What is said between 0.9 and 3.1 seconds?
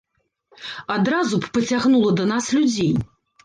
Адразу б пацягнула да нас людзей.